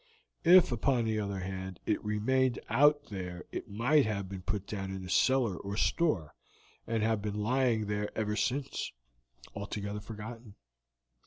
If, 0.45 0.71
upon 0.71 1.05
the 1.05 1.19
other 1.19 1.41
hand, 1.41 1.79
it 1.85 2.03
remained 2.03 2.57
out 2.69 3.09
there 3.11 3.45
it 3.51 3.69
might 3.69 4.03
have 4.07 4.27
been 4.29 4.41
put 4.41 4.65
down 4.65 4.89
in 4.89 5.05
a 5.05 5.09
cellar 5.11 5.55
or 5.57 5.77
store, 5.77 6.33
and 6.87 7.03
have 7.03 7.21
been 7.21 7.35
lying 7.43 7.85
there 7.85 8.09
ever 8.17 8.35
since, 8.35 8.91
altogether 9.53 9.99
forgotten." 9.99 10.55